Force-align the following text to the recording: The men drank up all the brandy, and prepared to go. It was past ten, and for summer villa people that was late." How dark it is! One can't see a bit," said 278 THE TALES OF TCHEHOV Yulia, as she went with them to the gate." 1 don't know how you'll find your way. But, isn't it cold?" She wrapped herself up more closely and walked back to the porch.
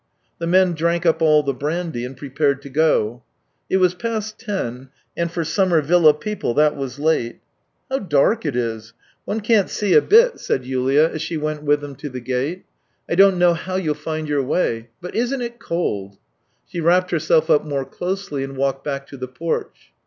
The 0.39 0.47
men 0.47 0.73
drank 0.73 1.05
up 1.05 1.21
all 1.21 1.43
the 1.43 1.53
brandy, 1.53 2.05
and 2.05 2.17
prepared 2.17 2.63
to 2.63 2.71
go. 2.71 3.21
It 3.69 3.77
was 3.77 3.93
past 3.93 4.39
ten, 4.39 4.89
and 5.15 5.31
for 5.31 5.43
summer 5.43 5.79
villa 5.79 6.15
people 6.15 6.55
that 6.55 6.75
was 6.75 6.97
late." 6.97 7.39
How 7.91 7.99
dark 7.99 8.43
it 8.43 8.55
is! 8.55 8.93
One 9.25 9.41
can't 9.41 9.69
see 9.69 9.93
a 9.93 10.01
bit," 10.01 10.39
said 10.39 10.63
278 10.63 10.63
THE 10.63 10.69
TALES 10.71 10.71
OF 10.71 10.71
TCHEHOV 10.71 10.71
Yulia, 10.71 11.13
as 11.17 11.21
she 11.21 11.37
went 11.37 11.63
with 11.67 11.81
them 11.81 11.95
to 11.97 12.09
the 12.09 12.19
gate." 12.19 12.65
1 13.09 13.17
don't 13.19 13.37
know 13.37 13.53
how 13.53 13.75
you'll 13.75 13.93
find 13.93 14.27
your 14.27 14.41
way. 14.41 14.89
But, 15.01 15.13
isn't 15.15 15.41
it 15.43 15.59
cold?" 15.59 16.17
She 16.69 16.81
wrapped 16.81 17.11
herself 17.11 17.51
up 17.51 17.63
more 17.63 17.85
closely 17.85 18.43
and 18.43 18.57
walked 18.57 18.83
back 18.83 19.05
to 19.05 19.17
the 19.17 19.27
porch. 19.27 19.93